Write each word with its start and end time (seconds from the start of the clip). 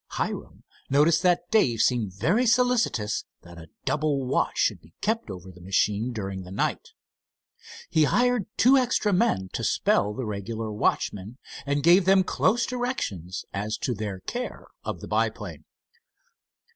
Hiram 0.13 0.63
noticed 0.89 1.21
that 1.21 1.51
Dave 1.51 1.79
seemed 1.79 2.11
very 2.15 2.47
solicitous 2.47 3.23
that 3.43 3.59
a 3.59 3.69
double 3.85 4.25
watch 4.25 4.57
should 4.57 4.81
be 4.81 4.95
kept 4.99 5.29
over 5.29 5.51
the 5.51 5.61
machine 5.61 6.11
during 6.11 6.41
the 6.41 6.49
night. 6.49 6.93
He 7.87 8.05
hired 8.05 8.47
two 8.57 8.77
extra 8.77 9.13
men 9.13 9.49
to 9.53 9.63
spell 9.63 10.15
the 10.15 10.25
regular 10.25 10.71
watchmen, 10.71 11.37
and 11.67 11.83
gave 11.83 12.05
them 12.05 12.23
close 12.23 12.65
directions 12.65 13.45
as 13.53 13.77
to 13.77 13.93
their 13.93 14.21
care 14.21 14.65
of 14.83 15.01
the 15.01 15.07
biplane. 15.07 15.65